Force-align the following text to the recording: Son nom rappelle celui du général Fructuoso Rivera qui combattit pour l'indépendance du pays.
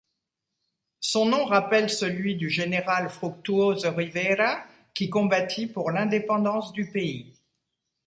Son 1.01 1.27
nom 1.27 1.45
rappelle 1.45 1.91
celui 1.91 2.35
du 2.35 2.49
général 2.49 3.07
Fructuoso 3.07 3.91
Rivera 3.93 4.63
qui 4.95 5.11
combattit 5.11 5.67
pour 5.67 5.91
l'indépendance 5.91 6.73
du 6.73 6.89
pays. 6.89 7.37